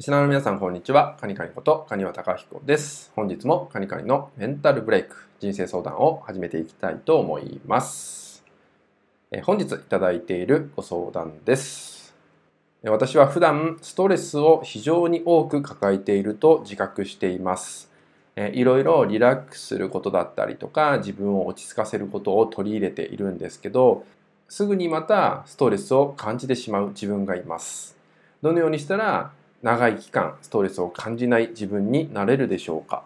[0.00, 1.18] リスナーの皆さん、こんにちは。
[1.20, 3.12] カニカニこと、カニワタカヒコです。
[3.14, 8.42] 本日もカニカニのメンタルブレイク、人生相談を始めていきたいと思います。
[9.30, 12.14] え本日いただいているご相談です。
[12.82, 17.90] 私は普段ストレスを非常に多く抱えていると自覚しています。
[18.36, 24.06] いろいろリラックスすることだったりとか自分を落ち着かせることを取り入れているんですけど
[24.48, 27.98] すぐにまたストレスを感じてしまう自分がいます。
[28.40, 29.32] どのようにしたら
[29.62, 33.04] 長い期間ストレスを感じない自分になれるでしょうか？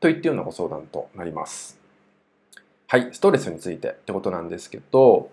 [0.00, 1.78] といったようなご相談となります。
[2.88, 5.30] はい、ストレスについてってことなんですけど、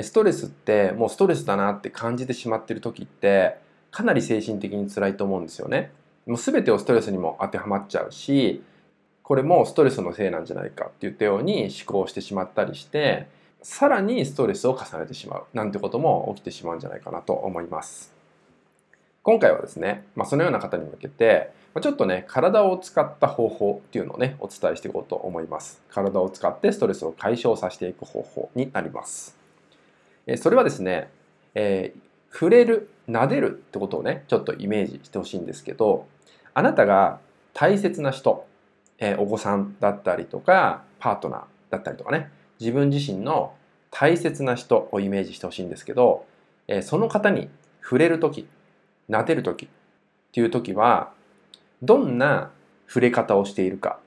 [0.00, 3.58] ストレスってもうストレスだなって感じてしまってる時って
[3.90, 5.92] かなり精神的に辛いと思うんですよね。
[6.26, 8.64] もう全てをストレスにも当てはまっちゃうし、
[9.22, 13.26] これもストレスのせいなんじゃないかって言ったように思考してしまったりして、
[13.62, 18.13] さらにストレスを重ねてしまうなんてことも起きてしまうんじゃないかなと思います。
[19.24, 25.80] 今回はですね、まあ、そのような方に向けて、ちょっとね、体を使った方法っていうのをね、お伝えしていこうと思います。
[25.90, 29.34] 体を使ってストレスを解消させていく方法になります。
[30.36, 31.08] それはですね、
[31.54, 36.06] えー、触れる、撫でるってことをね、ちょっとイメージしてほしいんですけど、
[36.52, 37.18] あなたが
[37.54, 38.46] 大切な人、
[38.98, 42.30] えー、お子さんだったりとか、パートナーだったりとかね、
[42.60, 43.54] 自分自身の
[43.90, 46.26] 大切な人をイメージしてほしいんですけど、
[46.68, 47.48] えー、その方に
[47.82, 48.46] 触れるとき、
[49.08, 49.66] 撫でる時。
[49.66, 49.68] っ
[50.32, 51.12] ていう時は
[51.82, 52.50] どんな
[52.86, 53.98] 触れ方をしているか。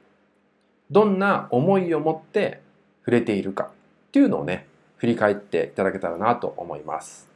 [0.92, 2.62] どんな思いを持って
[3.02, 3.72] 触れているか。
[4.08, 4.68] っていうのをね
[4.98, 7.30] 振り返っていただけたらなと思います。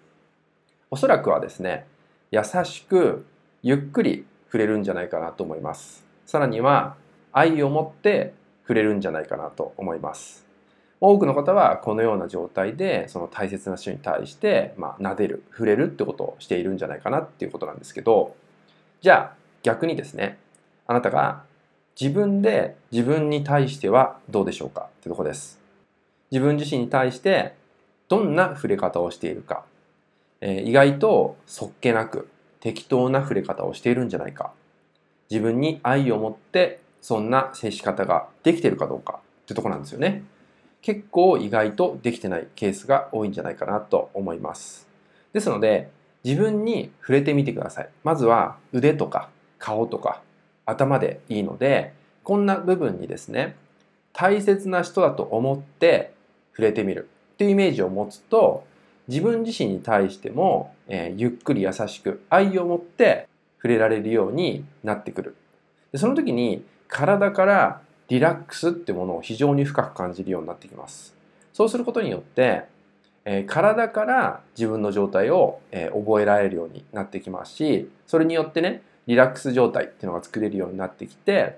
[0.90, 1.86] おそらくはですね
[2.32, 3.26] 優しく
[3.64, 6.04] ゆっくり触れるんじゃないかなと思います。
[6.26, 6.96] さらには
[7.32, 10.51] 愛を持って触れるんじゃないかなと思います。
[11.02, 18.36] 多くの方はこのような状態でその大切な人に対して、まあ、撫でる触れるってことをしているんじゃないかなっていうことなんですけど
[19.02, 20.38] じゃあ逆にですね
[20.88, 21.44] あなたが
[22.00, 24.90] 自分で自分に対してはどうでしょうか？
[25.00, 25.60] ってとこです。
[26.32, 27.54] 自分自身に対して
[28.08, 29.66] どんな触れ方をしているか、
[30.40, 34.52] えー、意外とそっけなく適当な触れ方をしているんじゃないか。
[35.30, 40.24] 自分に愛を持ってそんな接し方ができてるかどうかってとこなんですよね。
[40.82, 44.88] 結構意外とできてないケースが多いんじゃないかなと思います。
[45.34, 45.90] ですので、
[46.24, 47.90] 自分に触れてみてください。
[48.04, 50.22] まずは腕とか顔とか
[50.66, 51.94] 頭でいいので、
[52.24, 53.56] こんな部分にですね、
[54.14, 56.14] 大切な人だと思って
[56.52, 58.66] 触れてみるっていうイメージを持つと、
[59.08, 63.28] 自分自身に対しても、えー、ゆっくり優しく愛を持って
[63.58, 65.36] 触れられるようになってくる。
[65.92, 67.82] でその時に体から
[68.12, 71.16] リラックスってものを非常に深く感じるようになってきます。
[71.54, 72.64] そうすることによって、
[73.24, 81.58] え、体から自分の状態を、え、覚えられるようになってきますし、それによってね、リラックス状態っていうのが作れるようになってきて、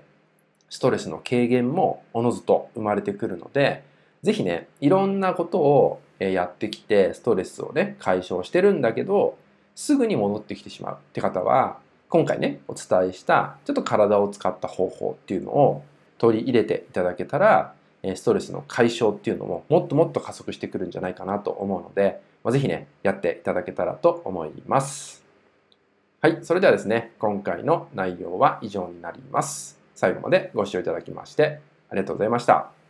[0.70, 3.82] ストレスの軽減もおのずと生まれてくるので、
[4.22, 9.36] ぜひね、いろんなことをやってきて、ストレスをね、解消してるんだけど、
[9.74, 11.78] すぐに戻ってきてしまうって方は、
[12.08, 15.82] 今回ね、お伝えしたちょっと体を使った方法っていうのを
[16.24, 17.74] 取り入れていただけたら、
[18.16, 25.22] ストレスの解消っていうのももっともっと加速してくるんじゃないかなと思うので、まあ、ぜひね、やっていただけたらと思います。
[26.22, 29.78] はい、それではですね、今回の内容は以上になります。
[29.94, 32.83] 最後までご視聴いただきましてありがとうございました。